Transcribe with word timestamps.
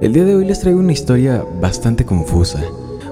El 0.00 0.12
día 0.12 0.24
de 0.24 0.36
hoy 0.36 0.44
les 0.44 0.60
traigo 0.60 0.78
una 0.78 0.92
historia 0.92 1.44
bastante 1.60 2.04
confusa, 2.04 2.62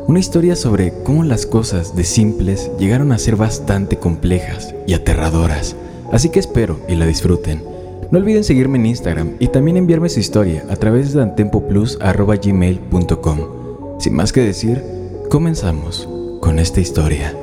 una 0.06 0.20
historia 0.20 0.54
sobre 0.54 0.92
cómo 1.02 1.24
las 1.24 1.44
cosas 1.44 1.96
de 1.96 2.04
simples 2.04 2.70
llegaron 2.78 3.10
a 3.10 3.18
ser 3.18 3.34
bastante 3.34 3.96
complejas 3.96 4.72
y 4.86 4.94
aterradoras, 4.94 5.74
así 6.12 6.28
que 6.28 6.38
espero 6.38 6.78
y 6.88 6.94
la 6.94 7.06
disfruten. 7.06 7.60
No 8.12 8.20
olviden 8.20 8.44
seguirme 8.44 8.78
en 8.78 8.86
Instagram 8.86 9.32
y 9.40 9.48
también 9.48 9.76
enviarme 9.76 10.08
su 10.08 10.20
historia 10.20 10.64
a 10.70 10.76
través 10.76 11.12
de 11.12 11.22
antempoplus.gmail.com. 11.22 13.38
Sin 13.98 14.14
más 14.14 14.32
que 14.32 14.42
decir, 14.42 14.80
comenzamos 15.28 16.08
con 16.40 16.60
esta 16.60 16.80
historia. 16.80 17.34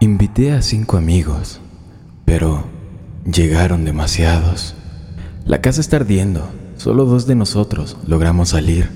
Invité 0.00 0.52
a 0.52 0.62
cinco 0.62 0.96
amigos, 0.96 1.60
pero 2.24 2.64
llegaron 3.30 3.84
demasiados. 3.84 4.74
La 5.46 5.60
casa 5.60 5.80
está 5.80 5.96
ardiendo, 5.96 6.48
solo 6.76 7.04
dos 7.04 7.26
de 7.26 7.34
nosotros 7.34 7.96
logramos 8.06 8.50
salir. 8.50 8.90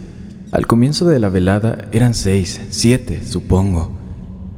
Al 0.53 0.67
comienzo 0.67 1.07
de 1.07 1.19
la 1.19 1.29
velada 1.29 1.89
eran 1.91 2.15
seis, 2.15 2.61
siete, 2.71 3.23
supongo. 3.27 3.91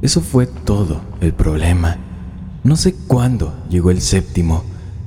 Eso 0.01 0.21
fue 0.21 0.45
todo 0.45 1.01
el 1.21 1.33
problema. 1.33 1.97
No 2.63 2.75
sé 2.75 2.93
cuándo 3.07 3.55
llegó 3.69 3.89
el 3.89 4.01
séptimo. 4.01 4.63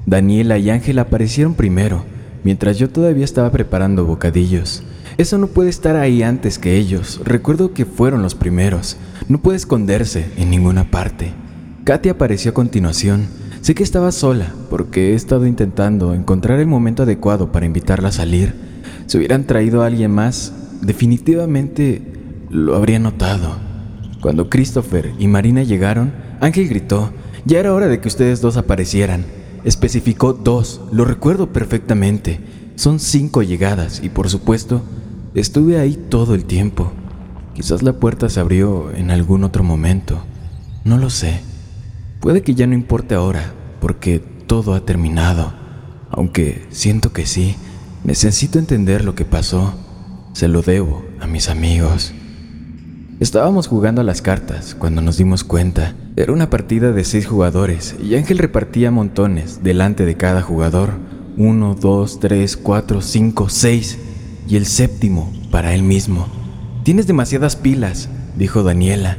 Daniela 0.07 0.59
y 0.59 0.71
Ángel 0.71 0.99
aparecieron 0.99 1.55
primero, 1.55 2.05
mientras 2.43 2.79
yo 2.79 2.89
todavía 2.91 3.25
estaba 3.25 3.53
preparando 3.53 4.05
bocadillos. 4.05 4.83
Eso 5.17 5.39
no 5.39 5.49
puede 5.49 5.71
estar 5.71 5.97
ahí 5.97 6.23
antes 6.23 6.59
que 6.59 6.77
ellos. 6.77 7.21
Recuerdo 7.25 7.75
que 7.75 7.85
fueron 7.85 8.23
los 8.23 8.35
primeros. 8.35 8.97
No 9.29 9.41
puede 9.43 9.59
esconderse 9.59 10.31
en 10.37 10.51
ninguna 10.51 10.91
parte. 10.91 11.33
Katy 11.85 12.09
apareció 12.09 12.51
a 12.51 12.55
continuación. 12.55 13.29
Sé 13.61 13.75
que 13.75 13.83
estaba 13.83 14.13
sola 14.13 14.55
porque 14.71 15.13
he 15.13 15.15
estado 15.15 15.47
intentando 15.47 16.15
encontrar 16.15 16.61
el 16.61 16.67
momento 16.67 17.03
adecuado 17.03 17.53
para 17.53 17.67
invitarla 17.67 18.09
a 18.09 18.13
salir. 18.13 18.55
Si 19.07 19.19
hubieran 19.19 19.45
traído 19.45 19.83
a 19.83 19.87
alguien 19.87 20.11
más, 20.11 20.53
definitivamente 20.83 22.03
lo 22.49 22.75
habría 22.77 22.99
notado. 22.99 23.57
Cuando 24.21 24.49
Christopher 24.49 25.13
y 25.19 25.27
Marina 25.29 25.63
llegaron, 25.63 26.13
Ángel 26.41 26.69
gritó, 26.69 27.13
ya 27.45 27.59
era 27.59 27.75
hora 27.75 27.89
de 27.89 28.01
que 28.01 28.09
ustedes 28.09 28.41
dos 28.41 28.57
aparecieran. 28.57 29.25
Especificó 29.65 30.33
dos, 30.33 30.81
lo 30.93 31.05
recuerdo 31.05 31.53
perfectamente. 31.53 32.41
Son 32.77 32.99
cinco 32.99 33.43
llegadas 33.43 34.01
y 34.03 34.09
por 34.09 34.31
supuesto 34.31 34.83
Estuve 35.33 35.79
ahí 35.79 35.95
todo 35.95 36.35
el 36.35 36.45
tiempo. 36.45 36.91
Quizás 37.55 37.85
la 37.85 37.93
puerta 37.93 38.29
se 38.29 38.41
abrió 38.41 38.91
en 38.91 39.13
algún 39.13 39.45
otro 39.45 39.63
momento. 39.63 40.19
No 40.83 40.99
lo 40.99 41.09
sé. 41.09 41.41
Puede 42.21 42.43
que 42.43 42.55
ya 42.55 42.67
no 42.67 42.75
importe 42.75 43.15
ahora, 43.15 43.55
porque 43.81 44.19
todo 44.19 44.75
ha 44.75 44.85
terminado. 44.85 45.55
Aunque 46.11 46.67
siento 46.71 47.15
que 47.15 47.25
sí. 47.25 47.57
Necesito 48.05 48.59
entender 48.59 49.05
lo 49.05 49.15
que 49.15 49.25
pasó. 49.25 49.75
Se 50.35 50.47
lo 50.47 50.61
debo 50.61 51.03
a 51.19 51.27
mis 51.27 51.49
amigos. 51.49 52.13
Estábamos 53.21 53.69
jugando 53.69 54.03
a 54.03 54.05
las 54.05 54.21
cartas 54.21 54.75
cuando 54.75 55.01
nos 55.01 55.17
dimos 55.17 55.45
cuenta. 55.45 55.95
Era 56.17 56.33
una 56.33 56.51
partida 56.51 56.93
de 56.93 57.05
seis 57.05 57.27
jugadores 57.27 57.97
y 58.03 58.15
Ángel 58.17 58.39
repartía 58.39 58.91
montones 58.91 59.63
delante 59.63 60.05
de 60.05 60.17
cada 60.17 60.43
jugador. 60.43 60.91
Uno, 61.39 61.75
dos, 61.75 62.21
tres, 62.21 62.59
cuatro, 62.59 63.01
cinco, 63.01 63.49
seis 63.49 63.99
y 64.47 64.57
el 64.57 64.67
séptimo 64.67 65.33
para 65.51 65.75
él 65.75 65.83
mismo. 65.83 66.29
Tienes 66.83 67.07
demasiadas 67.07 67.57
pilas, 67.57 68.11
dijo 68.37 68.63
Daniela. 68.63 69.17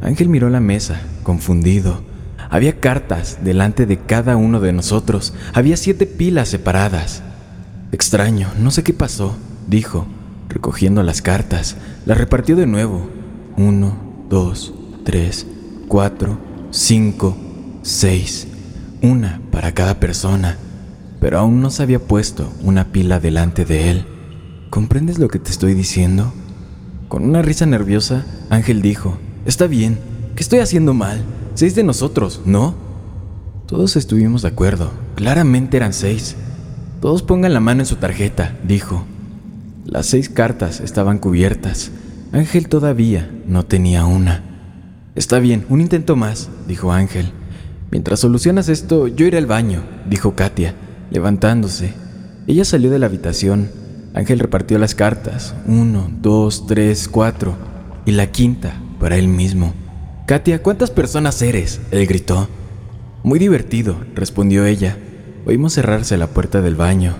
Ángel 0.00 0.30
miró 0.30 0.48
la 0.48 0.60
mesa, 0.60 1.02
confundido. 1.22 2.08
Había 2.50 2.80
cartas 2.80 3.38
delante 3.44 3.86
de 3.86 3.96
cada 3.98 4.36
uno 4.36 4.58
de 4.58 4.72
nosotros. 4.72 5.32
Había 5.54 5.76
siete 5.76 6.06
pilas 6.06 6.48
separadas. 6.48 7.22
Extraño, 7.92 8.48
no 8.58 8.72
sé 8.72 8.82
qué 8.82 8.92
pasó, 8.92 9.36
dijo, 9.68 10.06
recogiendo 10.48 11.04
las 11.04 11.22
cartas. 11.22 11.76
Las 12.06 12.18
repartió 12.18 12.56
de 12.56 12.66
nuevo. 12.66 13.08
Uno, 13.56 13.96
dos, 14.28 14.74
tres, 15.04 15.46
cuatro, 15.86 16.38
cinco, 16.72 17.36
seis. 17.82 18.48
Una 19.00 19.40
para 19.52 19.72
cada 19.72 20.00
persona. 20.00 20.58
Pero 21.20 21.38
aún 21.38 21.60
no 21.60 21.70
se 21.70 21.84
había 21.84 22.00
puesto 22.00 22.52
una 22.64 22.86
pila 22.86 23.20
delante 23.20 23.64
de 23.64 23.90
él. 23.90 24.06
¿Comprendes 24.70 25.20
lo 25.20 25.28
que 25.28 25.38
te 25.38 25.50
estoy 25.50 25.74
diciendo? 25.74 26.32
Con 27.06 27.24
una 27.24 27.42
risa 27.42 27.66
nerviosa, 27.66 28.24
Ángel 28.50 28.82
dijo, 28.82 29.18
Está 29.44 29.68
bien, 29.68 29.98
¿qué 30.34 30.42
estoy 30.42 30.58
haciendo 30.58 30.94
mal? 30.94 31.24
Seis 31.54 31.74
de 31.74 31.82
nosotros, 31.82 32.40
¿no? 32.44 32.74
Todos 33.66 33.96
estuvimos 33.96 34.42
de 34.42 34.48
acuerdo, 34.48 34.90
claramente 35.14 35.76
eran 35.76 35.92
seis. 35.92 36.36
Todos 37.00 37.22
pongan 37.22 37.52
la 37.52 37.60
mano 37.60 37.80
en 37.80 37.86
su 37.86 37.96
tarjeta, 37.96 38.56
dijo. 38.64 39.04
Las 39.84 40.06
seis 40.06 40.28
cartas 40.28 40.80
estaban 40.80 41.18
cubiertas. 41.18 41.90
Ángel 42.32 42.68
todavía 42.68 43.30
no 43.46 43.64
tenía 43.64 44.06
una. 44.06 44.44
Está 45.14 45.38
bien, 45.38 45.66
un 45.68 45.80
intento 45.80 46.16
más, 46.16 46.48
dijo 46.68 46.92
Ángel. 46.92 47.32
Mientras 47.90 48.20
solucionas 48.20 48.68
esto, 48.68 49.08
yo 49.08 49.26
iré 49.26 49.38
al 49.38 49.46
baño, 49.46 49.82
dijo 50.08 50.34
Katia, 50.36 50.74
levantándose. 51.10 51.92
Ella 52.46 52.64
salió 52.64 52.90
de 52.90 52.98
la 52.98 53.06
habitación 53.06 53.70
Ángel 54.12 54.40
repartió 54.40 54.78
las 54.78 54.94
cartas, 54.94 55.54
uno, 55.66 56.10
dos, 56.20 56.66
tres, 56.66 57.08
cuatro, 57.08 57.54
y 58.04 58.12
la 58.12 58.26
quinta 58.32 58.74
para 58.98 59.16
él 59.16 59.28
mismo. 59.28 59.72
Katia, 60.30 60.62
¿cuántas 60.62 60.92
personas 60.92 61.42
eres? 61.42 61.80
Él 61.90 62.06
gritó. 62.06 62.48
Muy 63.24 63.40
divertido, 63.40 63.96
respondió 64.14 64.64
ella. 64.64 64.96
Oímos 65.44 65.72
cerrarse 65.72 66.16
la 66.16 66.28
puerta 66.28 66.60
del 66.60 66.76
baño. 66.76 67.16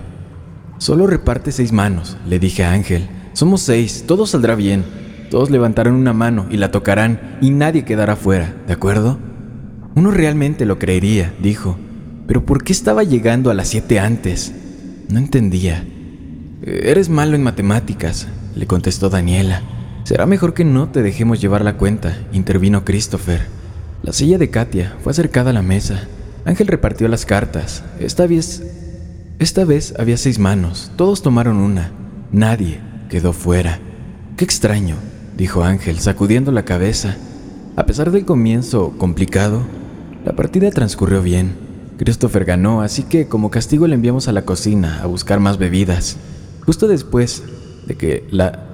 Solo 0.77 1.07
reparte 1.07 1.51
seis 1.51 1.73
manos, 1.73 2.15
le 2.25 2.39
dije 2.39 2.63
a 2.63 2.71
Ángel. 2.71 3.09
Somos 3.33 3.63
seis, 3.63 4.05
todo 4.07 4.25
saldrá 4.25 4.55
bien. 4.55 4.85
Todos 5.29 5.49
levantarán 5.49 5.95
una 5.95 6.13
mano 6.13 6.45
y 6.49 6.55
la 6.55 6.71
tocarán 6.71 7.37
y 7.41 7.49
nadie 7.49 7.83
quedará 7.83 8.15
fuera, 8.15 8.55
¿de 8.65 8.71
acuerdo? 8.71 9.19
Uno 9.93 10.11
realmente 10.11 10.65
lo 10.65 10.79
creería, 10.79 11.33
dijo. 11.43 11.77
Pero 12.27 12.45
¿por 12.45 12.63
qué 12.63 12.71
estaba 12.71 13.03
llegando 13.03 13.51
a 13.51 13.53
las 13.53 13.67
siete 13.67 13.99
antes? 13.99 14.53
No 15.09 15.19
entendía. 15.19 15.85
Eres 16.61 17.09
malo 17.09 17.35
en 17.35 17.43
matemáticas, 17.43 18.29
le 18.55 18.67
contestó 18.67 19.09
Daniela. 19.09 19.80
Será 20.03 20.25
mejor 20.25 20.53
que 20.53 20.65
no 20.65 20.89
te 20.89 21.03
dejemos 21.03 21.39
llevar 21.39 21.63
la 21.63 21.77
cuenta, 21.77 22.17
intervino 22.33 22.83
Christopher. 22.83 23.47
La 24.03 24.13
silla 24.13 24.37
de 24.37 24.49
Katia 24.49 24.95
fue 25.03 25.11
acercada 25.11 25.51
a 25.51 25.53
la 25.53 25.61
mesa. 25.61 26.07
Ángel 26.43 26.67
repartió 26.67 27.07
las 27.07 27.25
cartas. 27.25 27.83
Esta 27.99 28.25
vez, 28.25 28.63
esta 29.37 29.63
vez 29.63 29.93
había 29.99 30.17
seis 30.17 30.39
manos. 30.39 30.91
Todos 30.95 31.21
tomaron 31.21 31.57
una. 31.57 31.91
Nadie 32.31 32.79
quedó 33.09 33.31
fuera. 33.31 33.79
Qué 34.37 34.43
extraño, 34.43 34.95
dijo 35.37 35.63
Ángel, 35.63 35.99
sacudiendo 35.99 36.51
la 36.51 36.65
cabeza. 36.65 37.15
A 37.75 37.85
pesar 37.85 38.11
del 38.11 38.25
comienzo 38.25 38.93
complicado, 38.97 39.61
la 40.25 40.35
partida 40.35 40.71
transcurrió 40.71 41.21
bien. 41.21 41.53
Christopher 41.97 42.43
ganó, 42.43 42.81
así 42.81 43.03
que 43.03 43.27
como 43.27 43.51
castigo 43.51 43.85
le 43.85 43.93
enviamos 43.93 44.27
a 44.27 44.31
la 44.31 44.45
cocina 44.45 44.99
a 45.03 45.05
buscar 45.05 45.39
más 45.39 45.59
bebidas. 45.59 46.17
Justo 46.65 46.87
después 46.87 47.43
de 47.85 47.95
que 47.95 48.27
la 48.31 48.70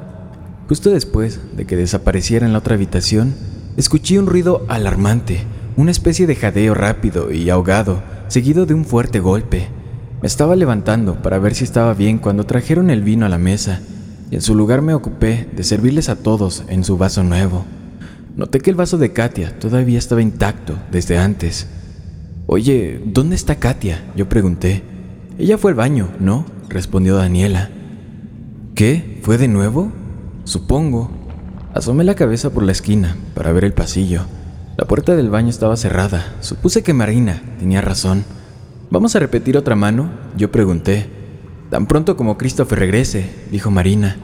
justo 0.68 0.90
después 0.90 1.40
de 1.56 1.66
que 1.66 1.76
desapareciera 1.76 2.46
en 2.46 2.54
la 2.54 2.60
otra 2.60 2.76
habitación, 2.76 3.34
escuché 3.78 4.20
un 4.20 4.28
ruido 4.28 4.66
alarmante, 4.68 5.44
una 5.78 5.92
especie 5.92 6.28
de 6.28 6.36
jadeo 6.36 6.74
rápido 6.74 7.32
y 7.32 7.50
ahogado, 7.50 8.02
seguido 8.28 8.66
de 8.66 8.74
un 8.74 8.86
fuerte 8.86 9.20
golpe. 9.20 9.68
Me 10.22 10.28
estaba 10.28 10.56
levantando 10.56 11.22
para 11.22 11.40
ver 11.40 11.56
si 11.56 11.64
estaba 11.64 11.94
bien 11.94 12.18
cuando 12.18 12.46
trajeron 12.46 12.90
el 12.90 13.04
vino 13.04 13.26
a 13.26 13.30
la 13.30 13.38
mesa. 13.38 13.82
y 14.30 14.36
en 14.36 14.42
su 14.42 14.56
lugar 14.56 14.82
me 14.82 14.94
ocupé 14.94 15.48
de 15.56 15.64
servirles 15.64 16.10
a 16.10 16.18
todos 16.18 16.64
en 16.68 16.84
su 16.84 16.98
vaso 16.98 17.24
nuevo. 17.24 17.66
Noté 18.36 18.60
que 18.60 18.70
el 18.70 18.76
vaso 18.76 18.98
de 18.98 19.14
Katia 19.14 19.58
todavía 19.58 19.98
estaba 19.98 20.22
intacto 20.22 20.78
desde 20.92 21.18
antes. 21.18 21.68
Oye, 22.46 23.02
¿dónde 23.06 23.36
está 23.36 23.56
Katia? 23.56 24.04
Yo 24.18 24.28
pregunté. 24.28 24.84
Ella 25.38 25.58
fue 25.58 25.72
al 25.72 25.76
baño, 25.76 26.10
¿no? 26.20 26.46
respondió 26.68 27.16
Daniela. 27.16 27.70
¿Qué? 28.76 29.20
¿Fue 29.24 29.38
de 29.38 29.48
nuevo? 29.48 29.92
Supongo. 30.48 31.12
Asomé 31.74 32.06
la 32.06 32.16
cabeza 32.16 32.52
por 32.52 32.64
la 32.64 32.72
esquina 32.72 33.18
para 33.36 33.52
ver 33.52 33.66
el 33.66 33.74
pasillo. 33.74 34.22
La 34.78 34.86
puerta 34.86 35.14
del 35.14 35.30
baño 35.30 35.50
estaba 35.50 35.76
cerrada. 35.76 36.36
Supuse 36.40 36.84
que 36.84 36.94
Marina 36.94 37.44
tenía 37.60 37.82
razón. 37.82 38.24
¿Vamos 38.90 39.14
a 39.14 39.20
repetir 39.20 39.58
otra 39.58 39.76
mano? 39.76 40.10
Yo 40.38 40.50
pregunté. 40.50 41.10
Tan 41.70 41.86
pronto 41.86 42.16
como 42.16 42.38
Christopher 42.38 42.80
regrese, 42.80 43.30
dijo 43.52 43.72
Marina. 43.72 44.16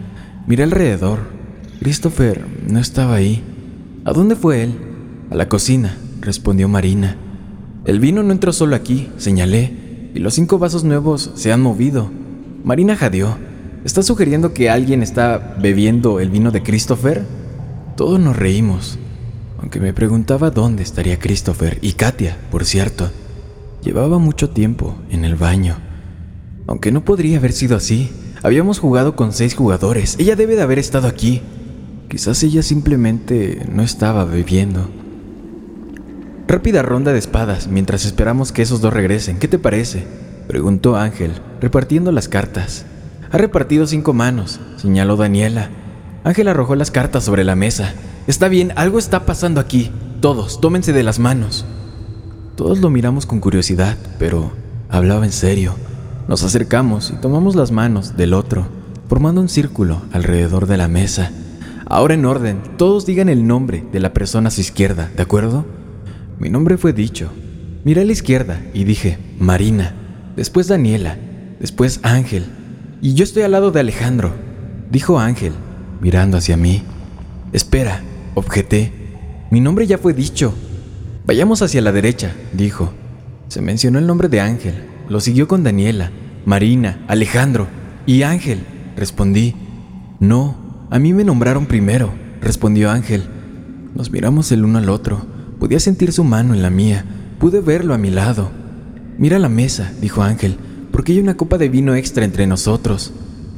Miré 0.47 0.63
alrededor. 0.63 1.19
Christopher 1.81 2.47
no 2.69 2.79
estaba 2.79 3.15
ahí. 3.15 3.43
¿A 4.05 4.13
dónde 4.13 4.37
fue 4.37 4.63
él? 4.63 4.75
A 5.29 5.35
la 5.35 5.49
cocina, 5.49 5.97
respondió 6.21 6.69
Marina. 6.69 7.17
El 7.83 7.99
vino 7.99 8.23
no 8.23 8.31
entró 8.31 8.53
solo 8.53 8.77
aquí, 8.77 9.11
señalé, 9.17 10.09
y 10.15 10.19
los 10.19 10.35
cinco 10.35 10.57
vasos 10.57 10.85
nuevos 10.85 11.31
se 11.35 11.51
han 11.51 11.59
movido. 11.59 12.09
Marina 12.63 12.95
jadeó. 12.95 13.35
¿Estás 13.83 14.05
sugiriendo 14.05 14.53
que 14.53 14.69
alguien 14.69 15.03
está 15.03 15.55
bebiendo 15.59 16.19
el 16.19 16.29
vino 16.29 16.51
de 16.51 16.63
Christopher? 16.63 17.23
Todos 17.95 18.19
nos 18.19 18.35
reímos 18.35 18.97
aunque 19.63 19.79
me 19.79 19.93
preguntaba 19.93 20.51
dónde 20.51 20.83
estaría 20.83 21.17
Christopher 21.17 21.79
y 21.81 21.93
Katia, 21.93 22.37
por 22.51 22.65
cierto. 22.65 23.09
Llevaba 23.81 24.19
mucho 24.19 24.49
tiempo 24.49 24.97
en 25.09 25.23
el 25.23 25.35
baño. 25.35 25.77
Aunque 26.67 26.91
no 26.91 27.05
podría 27.05 27.37
haber 27.37 27.53
sido 27.53 27.77
así. 27.77 28.11
Habíamos 28.43 28.79
jugado 28.79 29.15
con 29.15 29.31
seis 29.31 29.55
jugadores. 29.55 30.17
Ella 30.19 30.35
debe 30.35 30.57
de 30.57 30.63
haber 30.63 30.79
estado 30.79 31.07
aquí. 31.07 31.41
Quizás 32.09 32.43
ella 32.43 32.61
simplemente 32.61 33.65
no 33.71 33.83
estaba 33.83 34.25
bebiendo. 34.25 34.89
Rápida 36.45 36.81
ronda 36.81 37.13
de 37.13 37.19
espadas 37.19 37.69
mientras 37.69 38.03
esperamos 38.03 38.51
que 38.51 38.63
esos 38.63 38.81
dos 38.81 38.91
regresen. 38.91 39.39
¿Qué 39.39 39.47
te 39.47 39.59
parece? 39.59 40.03
Preguntó 40.49 40.97
Ángel, 40.97 41.31
repartiendo 41.61 42.11
las 42.11 42.27
cartas. 42.27 42.85
Ha 43.33 43.37
repartido 43.37 43.85
cinco 43.85 44.13
manos, 44.13 44.61
señaló 44.77 45.17
Daniela. 45.17 45.69
Ángel 46.23 46.47
arrojó 46.47 46.75
las 46.75 46.91
cartas 46.91 47.25
sobre 47.25 47.43
la 47.43 47.57
mesa 47.57 47.93
Está 48.25 48.47
bien, 48.47 48.71
algo 48.77 48.99
está 48.99 49.25
pasando 49.25 49.59
aquí. 49.59 49.91
Todos, 50.21 50.61
tómense 50.61 50.93
de 50.93 51.03
las 51.03 51.19
manos. 51.19 51.65
Todos 52.55 52.79
lo 52.79 52.89
miramos 52.89 53.25
con 53.25 53.41
curiosidad, 53.41 53.97
pero 54.17 54.53
hablaba 54.87 55.25
en 55.25 55.33
serio. 55.33 55.75
Nos 56.29 56.43
acercamos 56.43 57.11
y 57.11 57.19
tomamos 57.19 57.57
las 57.57 57.71
manos 57.71 58.15
del 58.15 58.33
otro, 58.33 58.65
formando 59.09 59.41
un 59.41 59.49
círculo 59.49 60.03
alrededor 60.13 60.67
de 60.67 60.77
la 60.77 60.87
mesa. 60.87 61.31
Ahora 61.85 62.13
en 62.13 62.23
orden, 62.23 62.61
todos 62.77 63.05
digan 63.05 63.27
el 63.27 63.45
nombre 63.45 63.83
de 63.91 63.99
la 63.99 64.13
persona 64.13 64.47
a 64.47 64.51
su 64.51 64.61
izquierda, 64.61 65.11
¿de 65.13 65.21
acuerdo? 65.21 65.65
Mi 66.39 66.49
nombre 66.49 66.77
fue 66.77 66.93
dicho. 66.93 67.29
Miré 67.83 68.03
a 68.03 68.05
la 68.05 68.13
izquierda 68.13 68.61
y 68.73 68.85
dije, 68.85 69.17
Marina, 69.37 69.93
después 70.37 70.69
Daniela, 70.69 71.17
después 71.59 71.99
Ángel, 72.03 72.45
y 73.03 73.13
yo 73.13 73.23
estoy 73.23 73.43
al 73.43 73.51
lado 73.51 73.69
de 73.69 73.81
Alejandro, 73.81 74.33
dijo 74.89 75.19
Ángel, 75.19 75.53
mirando 76.01 76.37
hacia 76.37 76.57
mí. 76.57 76.81
Espera, 77.51 78.01
Objeté. 78.35 78.91
Mi 79.51 79.61
nombre 79.61 79.85
ya 79.85 79.97
fue 79.97 80.13
dicho. 80.13 80.53
Vayamos 81.25 81.61
hacia 81.61 81.81
la 81.81 81.91
derecha, 81.91 82.33
dijo. 82.51 82.91
Se 83.47 83.61
mencionó 83.61 83.99
el 83.99 84.07
nombre 84.07 84.27
de 84.27 84.41
Ángel. 84.41 84.73
Lo 85.07 85.19
siguió 85.19 85.47
con 85.47 85.63
Daniela, 85.63 86.11
Marina, 86.45 87.03
Alejandro 87.07 87.67
y 88.07 88.23
Ángel. 88.23 88.65
Respondí. 88.97 89.53
No, 90.19 90.87
a 90.89 90.97
mí 90.97 91.13
me 91.13 91.23
nombraron 91.23 91.67
primero, 91.67 92.11
respondió 92.41 92.89
Ángel. 92.89 93.23
Nos 93.93 94.09
miramos 94.09 94.51
el 94.51 94.65
uno 94.65 94.79
al 94.79 94.89
otro. 94.89 95.25
Podía 95.59 95.79
sentir 95.79 96.11
su 96.11 96.23
mano 96.23 96.55
en 96.55 96.63
la 96.63 96.71
mía. 96.71 97.05
Pude 97.39 97.61
verlo 97.61 97.93
a 97.93 97.99
mi 97.99 98.09
lado. 98.09 98.49
Mira 99.19 99.37
la 99.37 99.49
mesa, 99.49 99.91
dijo 100.01 100.23
Ángel, 100.23 100.57
porque 100.93 101.11
hay 101.11 101.19
una 101.19 101.35
copa 101.35 101.57
de 101.57 101.69
vino 101.69 101.95
extra 101.95 102.23
entre 102.23 102.45
nosotros. 102.45 103.11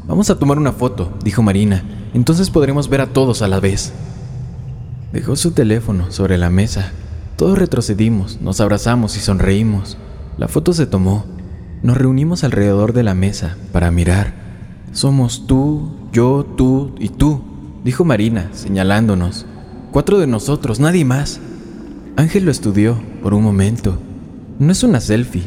Vamos 0.08 0.30
a 0.30 0.40
tomar 0.40 0.58
una 0.58 0.72
foto, 0.72 1.12
dijo 1.22 1.44
Marina. 1.44 1.84
Entonces 2.14 2.50
podremos 2.50 2.88
ver 2.88 3.02
a 3.02 3.08
todos 3.08 3.42
a 3.42 3.50
la 3.50 3.60
vez. 3.60 3.92
Dejó 5.12 5.36
su 5.36 5.52
teléfono 5.52 6.12
sobre 6.12 6.38
la 6.38 6.50
mesa. 6.50 6.94
Todos 7.36 7.60
retrocedimos, 7.60 8.40
nos 8.40 8.62
abrazamos 8.62 9.18
y 9.18 9.20
sonreímos. 9.20 9.98
La 10.38 10.48
foto 10.48 10.72
se 10.72 10.88
tomó. 10.88 11.26
Nos 11.84 11.98
reunimos 11.98 12.46
alrededor 12.46 12.94
de 12.94 13.04
la 13.04 13.14
mesa 13.14 13.58
para 13.74 13.92
mirar. 13.92 14.34
Somos 14.94 15.46
tú, 15.46 15.92
yo, 16.14 16.46
tú 16.56 16.96
y 17.00 17.10
tú, 17.10 17.42
dijo 17.84 18.06
Marina, 18.06 18.50
señalándonos. 18.54 19.46
Cuatro 19.92 20.20
de 20.20 20.28
nosotros, 20.28 20.80
nadie 20.80 21.04
más. 21.04 21.42
Ángel 22.16 22.46
lo 22.46 22.52
estudió 22.52 22.98
por 23.22 23.34
un 23.34 23.44
momento. 23.44 23.98
No 24.58 24.72
es 24.72 24.84
una 24.84 25.02
selfie. 25.02 25.44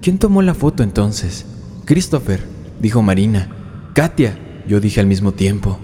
¿Quién 0.00 0.18
tomó 0.18 0.42
la 0.42 0.54
foto 0.54 0.82
entonces? 0.82 1.46
Christopher, 1.84 2.40
dijo 2.80 3.02
Marina. 3.02 3.48
Katia, 3.94 4.38
yo 4.68 4.80
dije 4.80 5.00
al 5.00 5.06
mismo 5.06 5.32
tiempo. 5.32 5.78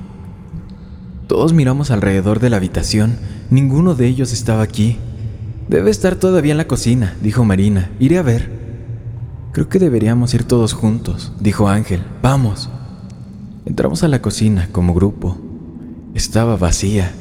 Todos 1.26 1.52
miramos 1.52 1.90
alrededor 1.90 2.40
de 2.40 2.50
la 2.50 2.58
habitación. 2.58 3.16
Ninguno 3.50 3.94
de 3.94 4.06
ellos 4.06 4.32
estaba 4.32 4.62
aquí. 4.62 4.98
Debe 5.68 5.90
estar 5.90 6.16
todavía 6.16 6.52
en 6.52 6.58
la 6.58 6.68
cocina, 6.68 7.16
dijo 7.22 7.44
Marina. 7.44 7.90
Iré 7.98 8.18
a 8.18 8.22
ver. 8.22 8.50
Creo 9.52 9.68
que 9.68 9.78
deberíamos 9.78 10.34
ir 10.34 10.44
todos 10.44 10.72
juntos, 10.72 11.32
dijo 11.40 11.68
Ángel. 11.68 12.02
Vamos. 12.22 12.68
Entramos 13.64 14.02
a 14.02 14.08
la 14.08 14.20
cocina 14.20 14.68
como 14.72 14.94
grupo. 14.94 15.38
Estaba 16.14 16.56
vacía. 16.56 17.12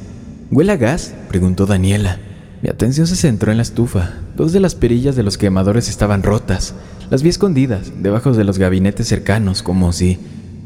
¿Huele 0.50 0.74
a 0.74 0.78
gas? 0.78 1.14
preguntó 1.30 1.66
Daniela. 1.66 2.20
Mi 2.62 2.70
atención 2.70 3.08
se 3.08 3.16
centró 3.16 3.52
en 3.52 3.58
la 3.58 3.64
estufa. 3.64 4.12
Dos 4.38 4.54
de 4.54 4.60
las 4.60 4.76
perillas 4.76 5.16
de 5.16 5.24
los 5.24 5.40
quemadores 5.40 5.90
estaban 5.90 6.22
rotas. 6.22 6.76
Las 7.10 7.24
vi 7.24 7.30
escondidas 7.30 7.92
debajo 8.02 8.34
de 8.34 8.44
los 8.44 8.60
gabinetes 8.60 9.08
cercanos, 9.08 9.64
como 9.64 9.92
si, 9.94 10.20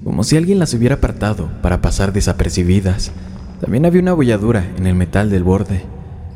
como 0.04 0.26
si 0.26 0.36
alguien 0.36 0.60
las 0.60 0.74
hubiera 0.74 0.96
apartado 0.96 1.50
para 1.62 1.82
pasar 1.82 2.12
desapercibidas. 2.12 3.12
También 3.62 3.86
había 3.86 4.02
una 4.02 4.12
abolladura 4.12 4.70
en 4.78 4.88
el 4.88 4.96
metal 4.96 5.30
del 5.30 5.44
borde. 5.44 5.84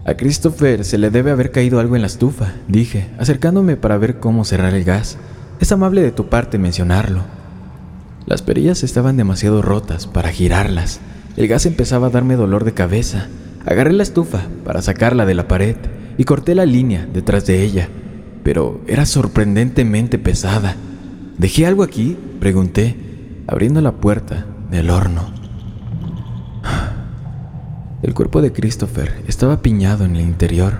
A 0.05 0.13
Christopher 0.13 0.85
se 0.85 0.97
le 0.97 1.09
debe 1.09 1.31
haber 1.31 1.51
caído 1.51 1.81
algo 1.81 1.97
en 1.97 2.01
la 2.01 2.07
estufa, 2.07 2.53
dije, 2.69 3.09
acercándome 3.19 3.75
para 3.75 3.97
ver 3.97 4.19
cómo 4.19 4.45
cerrar 4.45 4.73
el 4.73 4.85
gas. 4.85 5.17
Es 5.59 5.73
amable 5.73 6.01
de 6.01 6.11
tu 6.11 6.29
parte 6.29 6.57
mencionarlo. 6.57 7.21
Las 8.25 8.41
perillas 8.41 8.83
estaban 8.83 9.17
demasiado 9.17 9.61
rotas 9.61 10.07
para 10.07 10.31
girarlas. 10.31 11.01
El 11.35 11.49
gas 11.49 11.65
empezaba 11.65 12.07
a 12.07 12.11
darme 12.11 12.37
dolor 12.37 12.63
de 12.63 12.73
cabeza. 12.73 13.27
Agarré 13.65 13.93
la 13.93 14.03
estufa 14.03 14.41
para 14.63 14.81
sacarla 14.81 15.25
de 15.25 15.35
la 15.35 15.47
pared 15.47 15.75
y 16.17 16.23
corté 16.23 16.55
la 16.55 16.65
línea 16.65 17.07
detrás 17.13 17.45
de 17.45 17.63
ella, 17.63 17.89
pero 18.43 18.81
era 18.87 19.05
sorprendentemente 19.05 20.17
pesada. 20.17 20.75
¿Dejé 21.37 21.65
algo 21.65 21.83
aquí? 21.83 22.17
pregunté, 22.39 22.95
abriendo 23.47 23.81
la 23.81 23.93
puerta 23.93 24.45
del 24.71 24.89
horno. 24.89 25.33
El 28.01 28.13
cuerpo 28.13 28.41
de 28.41 28.53
Christopher 28.53 29.23
estaba 29.27 29.61
piñado 29.61 30.05
en 30.05 30.15
el 30.15 30.21
interior, 30.21 30.79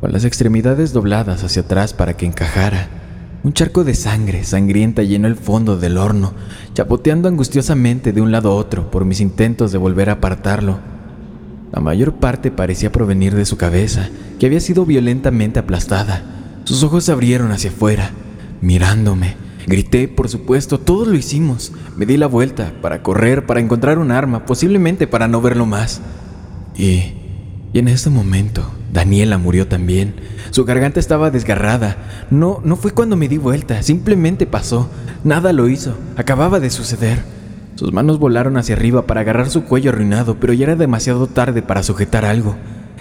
con 0.00 0.12
las 0.12 0.24
extremidades 0.24 0.92
dobladas 0.92 1.42
hacia 1.42 1.62
atrás 1.62 1.94
para 1.94 2.16
que 2.16 2.26
encajara. 2.26 2.88
Un 3.42 3.52
charco 3.52 3.84
de 3.84 3.94
sangre 3.94 4.44
sangrienta 4.44 5.02
llenó 5.02 5.26
el 5.26 5.36
fondo 5.36 5.76
del 5.76 5.98
horno, 5.98 6.32
chapoteando 6.72 7.28
angustiosamente 7.28 8.12
de 8.12 8.20
un 8.20 8.30
lado 8.30 8.52
a 8.52 8.54
otro 8.54 8.90
por 8.90 9.04
mis 9.04 9.20
intentos 9.20 9.72
de 9.72 9.78
volver 9.78 10.10
a 10.10 10.14
apartarlo. 10.14 10.93
La 11.74 11.80
mayor 11.80 12.14
parte 12.14 12.52
parecía 12.52 12.92
provenir 12.92 13.34
de 13.34 13.44
su 13.44 13.56
cabeza, 13.56 14.08
que 14.38 14.46
había 14.46 14.60
sido 14.60 14.86
violentamente 14.86 15.58
aplastada. 15.58 16.22
Sus 16.62 16.84
ojos 16.84 17.02
se 17.02 17.10
abrieron 17.10 17.50
hacia 17.50 17.70
afuera, 17.70 18.12
mirándome. 18.60 19.34
Grité, 19.66 20.06
por 20.06 20.28
supuesto, 20.28 20.78
todos 20.78 21.08
lo 21.08 21.16
hicimos. 21.16 21.72
Me 21.96 22.06
di 22.06 22.16
la 22.16 22.28
vuelta 22.28 22.72
para 22.80 23.02
correr, 23.02 23.44
para 23.44 23.58
encontrar 23.58 23.98
un 23.98 24.12
arma, 24.12 24.46
posiblemente 24.46 25.08
para 25.08 25.26
no 25.26 25.40
verlo 25.40 25.66
más. 25.66 26.00
Y, 26.76 27.14
y 27.72 27.80
en 27.80 27.88
ese 27.88 28.08
momento, 28.08 28.70
Daniela 28.92 29.36
murió 29.38 29.66
también. 29.66 30.14
Su 30.52 30.64
garganta 30.64 31.00
estaba 31.00 31.32
desgarrada. 31.32 31.96
No, 32.30 32.60
no 32.62 32.76
fue 32.76 32.92
cuando 32.92 33.16
me 33.16 33.26
di 33.26 33.38
vuelta, 33.38 33.82
simplemente 33.82 34.46
pasó. 34.46 34.88
Nada 35.24 35.52
lo 35.52 35.68
hizo, 35.68 35.96
acababa 36.16 36.60
de 36.60 36.70
suceder. 36.70 37.24
Sus 37.76 37.92
manos 37.92 38.20
volaron 38.20 38.56
hacia 38.56 38.76
arriba 38.76 39.06
para 39.06 39.22
agarrar 39.22 39.50
su 39.50 39.64
cuello 39.64 39.90
arruinado, 39.90 40.36
pero 40.38 40.52
ya 40.52 40.64
era 40.64 40.76
demasiado 40.76 41.26
tarde 41.26 41.60
para 41.60 41.82
sujetar 41.82 42.24
algo. 42.24 42.54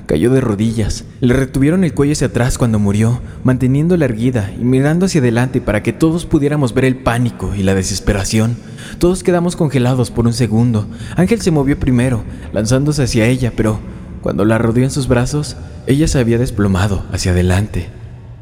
Cayó 0.08 0.32
de 0.32 0.42
rodillas. 0.42 1.06
Le 1.22 1.34
retuvieron 1.34 1.84
el 1.84 1.94
cuello 1.94 2.14
hacia 2.14 2.28
atrás 2.28 2.58
cuando 2.58 2.80
murió, 2.80 3.22
manteniendo 3.44 3.96
la 3.98 4.06
erguida 4.06 4.52
y 4.60 4.64
mirando 4.64 5.06
hacia 5.06 5.22
adelante 5.22 5.62
para 5.62 5.84
que 5.84 5.94
todos 5.94 6.26
pudiéramos 6.26 6.74
ver 6.74 6.86
el 6.86 6.98
pánico 6.98 7.54
y 7.56 7.62
la 7.64 7.76
desesperación. 7.76 8.58
Todos 8.98 9.24
quedamos 9.24 9.56
congelados 9.56 10.10
por 10.10 10.26
un 10.26 10.34
segundo. 10.34 10.88
Ángel 11.16 11.42
se 11.42 11.52
movió 11.52 11.80
primero, 11.80 12.24
lanzándose 12.52 13.04
hacia 13.04 13.28
ella, 13.28 13.54
pero 13.56 13.80
cuando 14.22 14.44
la 14.44 14.58
rodeó 14.58 14.84
en 14.84 14.92
sus 14.92 15.08
brazos, 15.08 15.56
ella 15.86 16.08
se 16.08 16.20
había 16.20 16.38
desplomado 16.38 17.06
hacia 17.12 17.32
adelante, 17.32 17.90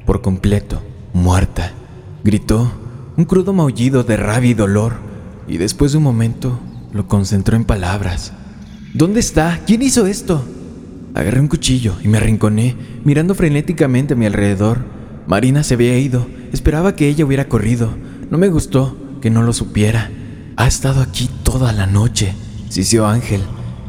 por 0.05 0.21
completo, 0.21 0.81
muerta. 1.13 1.73
Gritó, 2.23 2.71
un 3.17 3.25
crudo 3.25 3.51
maullido 3.51 4.03
de 4.03 4.15
rabia 4.15 4.51
y 4.51 4.53
dolor, 4.53 5.10
y 5.47 5.57
después 5.57 5.91
de 5.91 5.97
un 5.97 6.03
momento 6.03 6.59
lo 6.93 7.07
concentró 7.07 7.55
en 7.55 7.65
palabras. 7.65 8.33
¿Dónde 8.93 9.19
está? 9.19 9.61
¿Quién 9.65 9.81
hizo 9.81 10.05
esto? 10.05 10.43
Agarré 11.13 11.39
un 11.39 11.47
cuchillo 11.47 11.95
y 12.03 12.07
me 12.07 12.17
arrinconé, 12.17 12.75
mirando 13.03 13.35
frenéticamente 13.35 14.13
a 14.13 14.17
mi 14.17 14.25
alrededor. 14.25 14.79
Marina 15.27 15.63
se 15.63 15.75
había 15.75 15.97
ido. 15.97 16.27
Esperaba 16.51 16.95
que 16.95 17.07
ella 17.07 17.25
hubiera 17.25 17.47
corrido. 17.47 17.93
No 18.29 18.37
me 18.37 18.49
gustó 18.49 18.97
que 19.21 19.29
no 19.29 19.43
lo 19.43 19.53
supiera. 19.53 20.09
Ha 20.57 20.67
estado 20.67 21.01
aquí 21.01 21.29
toda 21.43 21.71
la 21.71 21.85
noche, 21.85 22.33
sisió 22.69 23.07
Ángel, 23.07 23.41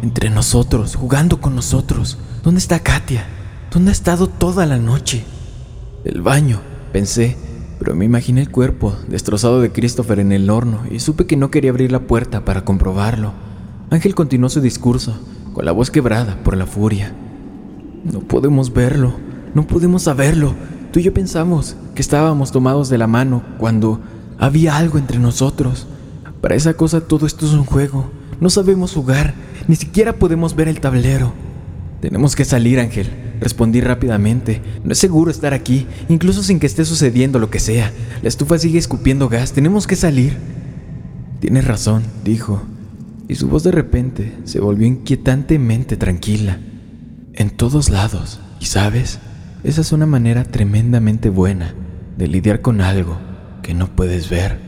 entre 0.03 0.31
nosotros, 0.31 0.95
jugando 0.97 1.41
con 1.41 1.55
nosotros. 1.55 2.19
¿Dónde 2.43 2.59
está 2.59 2.81
Katia? 2.81 3.27
¿Dónde 3.71 3.91
ha 3.91 3.93
estado 3.93 4.27
toda 4.29 4.67
la 4.67 4.79
noche? 4.79 5.25
El 6.05 6.23
baño, 6.23 6.61
pensé, 6.93 7.37
pero 7.83 7.97
me 7.97 8.05
imaginé 8.05 8.43
el 8.43 8.49
cuerpo 8.49 8.95
destrozado 9.09 9.61
de 9.61 9.73
Christopher 9.73 10.21
en 10.21 10.31
el 10.31 10.51
horno 10.51 10.83
y 10.89 11.01
supe 11.01 11.27
que 11.27 11.37
no 11.37 11.51
quería 11.51 11.71
abrir 11.71 11.91
la 11.91 12.07
puerta 12.07 12.45
para 12.45 12.65
comprobarlo. 12.65 13.33
Ángel 13.91 14.15
continuó 14.15 14.49
su 14.51 14.61
discurso, 14.61 15.19
con 15.53 15.65
la 15.65 15.73
voz 15.73 15.91
quebrada 15.91 16.39
por 16.45 16.57
la 16.57 16.67
furia. 16.67 17.13
No 18.05 18.21
podemos 18.21 18.73
verlo, 18.73 19.15
no 19.53 19.67
podemos 19.67 20.05
saberlo. 20.05 20.55
Tú 20.93 21.01
y 21.01 21.03
yo 21.03 21.13
pensamos 21.13 21.75
que 21.97 22.03
estábamos 22.03 22.53
tomados 22.53 22.89
de 22.89 22.99
la 22.99 23.09
mano 23.09 23.43
cuando 23.59 23.99
había 24.39 24.77
algo 24.77 24.97
entre 24.97 25.19
nosotros. 25.19 25.89
Para 26.41 26.55
esa 26.55 26.75
cosa 26.75 27.01
todo 27.01 27.27
esto 27.27 27.47
es 27.47 27.53
un 27.53 27.65
juego. 27.65 28.13
No 28.39 28.49
sabemos 28.49 28.93
jugar, 28.93 29.35
ni 29.67 29.75
siquiera 29.75 30.13
podemos 30.13 30.55
ver 30.55 30.69
el 30.69 30.79
tablero. 30.79 31.33
Tenemos 32.01 32.37
que 32.37 32.45
salir, 32.45 32.79
Ángel. 32.79 33.22
Respondí 33.43 33.83
rápidamente. 33.83 34.63
No 34.85 34.93
es 34.93 34.99
seguro 34.99 35.31
estar 35.31 35.53
aquí, 35.53 35.87
incluso 36.09 36.43
sin 36.43 36.59
que 36.59 36.67
esté 36.67 36.87
sucediendo 36.87 37.39
lo 37.39 37.51
que 37.51 37.61
sea. 37.61 37.93
La 38.23 38.29
estufa 38.29 38.57
sigue 38.57 38.79
escupiendo 38.79 39.29
gas. 39.29 39.53
Tenemos 39.53 39.87
que 39.87 39.97
salir. 39.97 40.39
Tienes 41.41 41.67
razón, 41.67 42.05
dijo 42.25 42.63
y 43.33 43.35
su 43.35 43.49
voz 43.49 43.63
de 43.63 43.73
repente 43.73 44.35
se 44.45 44.61
volvió 44.61 44.87
inquietantemente 44.87 45.97
tranquila. 45.97 46.59
En 47.33 47.49
todos 47.49 47.89
lados, 47.89 48.41
y 48.61 48.67
sabes, 48.67 49.21
esa 49.65 49.81
es 49.81 49.93
una 49.93 50.05
manera 50.05 50.45
tremendamente 50.45 51.31
buena 51.31 51.75
de 52.19 52.29
lidiar 52.29 52.61
con 52.61 52.83
algo 52.83 53.19
que 53.63 53.73
no 53.73 53.89
puedes 53.97 54.29
ver. 54.29 54.59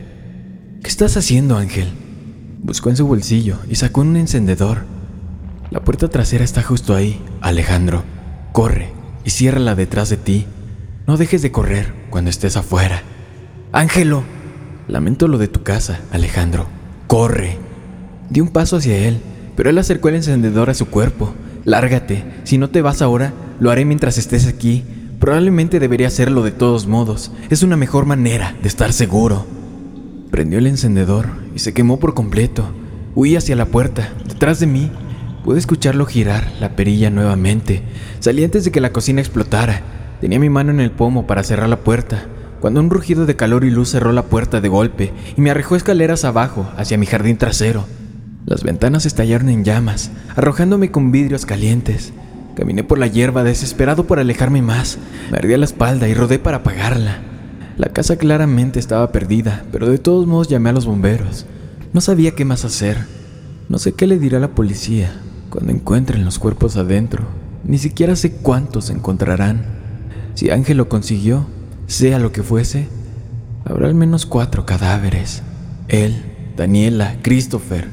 ¿Qué 0.81 0.89
estás 0.89 1.15
haciendo, 1.15 1.57
Ángel? 1.57 1.89
Buscó 2.63 2.89
en 2.89 2.97
su 2.97 3.05
bolsillo 3.05 3.59
y 3.69 3.75
sacó 3.75 4.01
un 4.01 4.17
encendedor. 4.17 4.85
La 5.69 5.83
puerta 5.83 6.07
trasera 6.07 6.43
está 6.43 6.63
justo 6.63 6.95
ahí, 6.95 7.21
Alejandro. 7.41 8.03
Corre 8.55 8.87
y 9.25 9.31
ciérrala 9.31 9.75
detrás 9.75 10.09
de 10.09 10.15
ti. 10.15 10.45
No 11.07 11.17
dejes 11.17 11.41
de 11.41 11.51
correr 11.51 11.91
cuando 12.09 12.29
estés 12.29 12.55
afuera. 12.55 13.01
Ángelo, 13.73 14.23
lamento 14.87 15.27
lo 15.27 15.37
de 15.37 15.49
tu 15.49 15.61
casa, 15.61 15.99
Alejandro. 16.13 16.65
Corre. 17.07 17.57
Di 18.29 18.39
un 18.39 18.47
paso 18.47 18.77
hacia 18.77 18.97
él, 18.97 19.19
pero 19.57 19.69
él 19.69 19.77
acercó 19.77 20.07
el 20.07 20.15
encendedor 20.15 20.69
a 20.69 20.73
su 20.73 20.85
cuerpo. 20.85 21.33
Lárgate, 21.65 22.23
si 22.45 22.57
no 22.57 22.69
te 22.69 22.81
vas 22.81 23.01
ahora, 23.01 23.33
lo 23.59 23.71
haré 23.71 23.83
mientras 23.83 24.17
estés 24.17 24.47
aquí. 24.47 24.85
Probablemente 25.19 25.81
debería 25.81 26.07
hacerlo 26.07 26.41
de 26.41 26.51
todos 26.51 26.87
modos. 26.87 27.33
Es 27.49 27.61
una 27.61 27.75
mejor 27.75 28.05
manera 28.05 28.55
de 28.61 28.69
estar 28.69 28.93
seguro. 28.93 29.45
Prendió 30.31 30.59
el 30.59 30.67
encendedor 30.67 31.27
y 31.53 31.59
se 31.59 31.73
quemó 31.73 31.99
por 31.99 32.13
completo. 32.13 32.69
Huí 33.15 33.35
hacia 33.35 33.57
la 33.57 33.65
puerta, 33.65 34.13
detrás 34.25 34.61
de 34.61 34.67
mí. 34.67 34.89
Pude 35.45 35.59
escucharlo 35.59 36.07
girar 36.07 36.51
la 36.59 36.75
perilla 36.75 37.11
nuevamente. 37.11 37.83
Salí 38.19 38.43
antes 38.43 38.65
de 38.65 38.71
que 38.71 38.81
la 38.81 38.91
cocina 38.91 39.21
explotara. 39.21 39.83
Tenía 40.19 40.39
mi 40.39 40.49
mano 40.49 40.71
en 40.71 40.79
el 40.79 40.89
pomo 40.89 41.27
para 41.27 41.43
cerrar 41.43 41.69
la 41.69 41.81
puerta, 41.81 42.25
cuando 42.59 42.79
un 42.79 42.89
rugido 42.89 43.27
de 43.27 43.35
calor 43.35 43.63
y 43.63 43.69
luz 43.69 43.91
cerró 43.91 44.11
la 44.11 44.23
puerta 44.23 44.59
de 44.59 44.69
golpe 44.69 45.13
y 45.37 45.41
me 45.41 45.51
arrojó 45.51 45.75
escaleras 45.75 46.25
abajo 46.25 46.67
hacia 46.77 46.97
mi 46.97 47.05
jardín 47.05 47.37
trasero. 47.37 47.85
Las 48.47 48.63
ventanas 48.63 49.05
estallaron 49.05 49.49
en 49.49 49.63
llamas, 49.63 50.09
arrojándome 50.35 50.89
con 50.89 51.11
vidrios 51.11 51.45
calientes. 51.45 52.11
Caminé 52.55 52.83
por 52.83 52.97
la 52.97 53.05
hierba 53.05 53.43
desesperado 53.43 54.07
por 54.07 54.17
alejarme 54.17 54.63
más. 54.63 54.97
Me 55.29 55.37
ardía 55.37 55.59
la 55.59 55.65
espalda 55.65 56.07
y 56.07 56.15
rodé 56.15 56.39
para 56.39 56.57
apagarla. 56.57 57.19
La 57.77 57.89
casa 57.89 58.15
claramente 58.15 58.79
estaba 58.79 59.11
perdida, 59.11 59.63
pero 59.71 59.87
de 59.89 59.99
todos 59.99 60.25
modos 60.25 60.47
llamé 60.47 60.71
a 60.71 60.73
los 60.73 60.87
bomberos. 60.87 61.45
No 61.93 62.01
sabía 62.01 62.31
qué 62.31 62.45
más 62.45 62.65
hacer. 62.65 62.97
No 63.69 63.77
sé 63.77 63.91
qué 63.91 64.07
le 64.07 64.17
dirá 64.17 64.39
a 64.39 64.41
la 64.41 64.55
policía 64.55 65.13
cuando 65.55 65.71
encuentren 65.71 66.25
los 66.25 66.37
cuerpos 66.37 66.75
adentro. 66.75 67.23
Ni 67.63 67.77
siquiera 67.77 68.17
sé 68.17 68.33
cuántos 68.33 68.89
encontrarán. 68.89 69.63
Si 70.33 70.49
Ángel 70.49 70.75
lo 70.75 70.89
consiguió, 70.89 71.47
sea 71.87 72.19
lo 72.19 72.33
que 72.33 72.43
fuese, 72.43 72.89
habrá 73.63 73.87
al 73.87 73.95
menos 73.95 74.25
cuatro 74.25 74.65
cadáveres. 74.65 75.43
Él, 75.87 76.25
Daniela, 76.57 77.19
Christopher, 77.21 77.87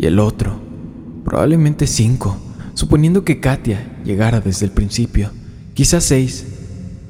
y 0.00 0.06
el 0.06 0.18
otro, 0.18 0.58
probablemente 1.24 1.86
cinco, 1.86 2.38
suponiendo 2.74 3.24
que 3.24 3.38
Katia 3.38 3.96
llegara 4.04 4.40
desde 4.40 4.66
el 4.66 4.72
principio, 4.72 5.30
quizás 5.74 6.02
seis, 6.02 6.44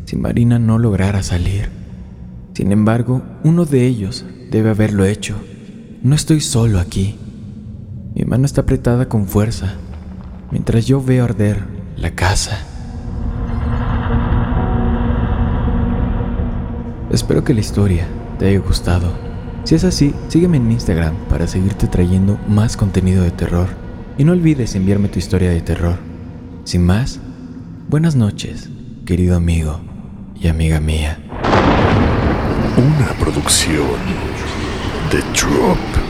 si 0.05 0.17
Marina 0.17 0.59
no 0.59 0.79
lograra 0.79 1.23
salir. 1.23 1.71
Sin 2.53 2.71
embargo, 2.71 3.23
uno 3.45 3.65
de 3.65 3.87
ellos 3.87 4.27
debe 4.51 4.69
haberlo 4.69 5.07
hecho. 5.07 5.37
No 6.03 6.15
estoy 6.15 6.43
solo 6.43 6.81
aquí. 6.81 7.17
Mi 8.15 8.25
mano 8.25 8.47
está 8.47 8.61
apretada 8.61 9.09
con 9.09 9.27
fuerza, 9.27 9.75
mientras 10.53 10.87
yo 10.87 11.03
veo 11.03 11.25
arder 11.25 11.65
la 11.97 12.13
casa. 12.13 12.61
Espero 17.11 17.43
que 17.43 17.55
la 17.55 17.61
historia 17.61 18.07
te 18.39 18.47
haya 18.47 18.61
gustado. 18.61 19.13
Si 19.65 19.75
es 19.75 19.83
así, 19.83 20.15
sígueme 20.29 20.59
en 20.59 20.71
Instagram 20.71 21.17
para 21.29 21.49
seguirte 21.49 21.89
trayendo 21.89 22.39
más 22.47 22.77
contenido 22.77 23.25
de 23.25 23.33
terror. 23.33 23.67
Y 24.17 24.23
no 24.23 24.31
olvides 24.31 24.77
enviarme 24.77 25.09
tu 25.09 25.19
historia 25.19 25.51
de 25.51 25.61
terror. 25.61 25.97
Sin 26.63 26.87
más, 26.87 27.19
buenas 27.89 28.15
noches, 28.15 28.71
querido 29.07 29.35
amigo 29.35 29.81
y 30.41 30.47
amiga 30.47 30.79
mía. 30.79 31.19
Una 32.77 33.09
producción 33.19 33.99
de 35.11 35.19
Drop. 35.37 36.04